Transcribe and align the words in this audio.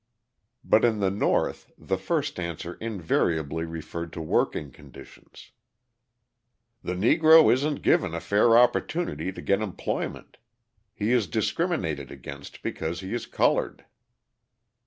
But 0.63 0.83
in 0.83 0.99
the 0.99 1.11
North 1.11 1.71
the 1.77 1.95
first 1.95 2.39
answer 2.39 2.73
invariably 2.81 3.65
referred 3.65 4.11
to 4.13 4.19
working 4.23 4.71
conditions. 4.71 5.51
"The 6.83 6.95
Negro 6.95 7.53
isn't 7.53 7.83
given 7.83 8.15
a 8.15 8.19
fair 8.19 8.57
opportunity 8.57 9.31
to 9.31 9.41
get 9.43 9.61
employment. 9.61 10.37
He 10.95 11.11
is 11.11 11.27
discriminated 11.27 12.09
against 12.09 12.63
because 12.63 13.01
he 13.01 13.13
is 13.13 13.27
coloured." 13.27 13.85